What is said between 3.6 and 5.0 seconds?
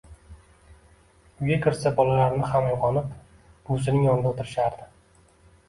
buvisining yonida o`tirishardi